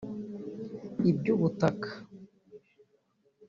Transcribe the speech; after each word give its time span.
iby’ubutaka 1.09 1.89